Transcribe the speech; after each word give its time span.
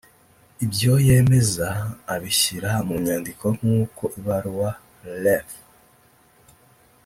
ibyo 0.65 0.93
yemeza 1.07 1.69
abishyira 2.13 2.71
mu 2.87 2.95
nyandiko 3.05 3.45
nkuko 3.57 4.03
ibaruwa 4.19 4.69
Ref 5.23 5.49